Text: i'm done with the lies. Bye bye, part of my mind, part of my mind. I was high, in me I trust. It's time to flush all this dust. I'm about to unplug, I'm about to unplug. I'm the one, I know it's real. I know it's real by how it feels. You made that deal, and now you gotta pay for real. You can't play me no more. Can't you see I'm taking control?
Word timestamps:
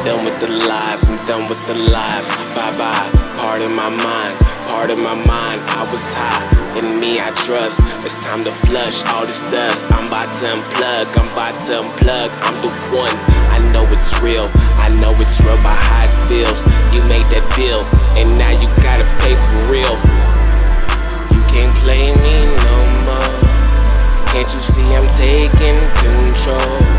i'm 0.00 1.18
done 1.26 1.48
with 1.48 1.60
the 1.66 1.74
lies. 1.92 2.28
Bye 2.56 2.72
bye, 2.78 3.10
part 3.36 3.60
of 3.60 3.70
my 3.70 3.88
mind, 3.90 4.34
part 4.66 4.90
of 4.90 4.98
my 4.98 5.14
mind. 5.26 5.60
I 5.76 5.86
was 5.92 6.14
high, 6.14 6.78
in 6.78 6.98
me 7.00 7.20
I 7.20 7.30
trust. 7.44 7.80
It's 8.04 8.16
time 8.16 8.42
to 8.44 8.50
flush 8.64 9.04
all 9.12 9.26
this 9.26 9.42
dust. 9.52 9.92
I'm 9.92 10.08
about 10.08 10.32
to 10.40 10.56
unplug, 10.56 11.06
I'm 11.16 11.28
about 11.32 11.56
to 11.66 11.84
unplug. 11.84 12.30
I'm 12.42 12.56
the 12.62 12.70
one, 12.96 13.12
I 13.52 13.58
know 13.72 13.84
it's 13.92 14.16
real. 14.20 14.48
I 14.80 14.88
know 15.00 15.12
it's 15.20 15.40
real 15.40 15.56
by 15.60 15.76
how 15.76 16.08
it 16.08 16.14
feels. 16.28 16.64
You 16.94 17.04
made 17.04 17.26
that 17.34 17.44
deal, 17.52 17.84
and 18.16 18.38
now 18.38 18.52
you 18.56 18.68
gotta 18.80 19.04
pay 19.20 19.36
for 19.36 19.56
real. 19.68 19.96
You 21.34 21.42
can't 21.52 21.74
play 21.84 22.08
me 22.24 22.36
no 22.64 22.76
more. 23.04 23.32
Can't 24.32 24.48
you 24.48 24.60
see 24.60 24.86
I'm 24.96 25.08
taking 25.12 25.76
control? 26.00 26.89